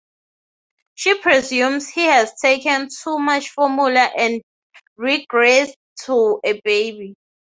[0.95, 4.41] She presumes he has taken too much formula and
[4.99, 7.13] regressed to a baby.